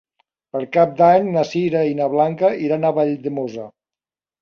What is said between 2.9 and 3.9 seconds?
a Valldemossa.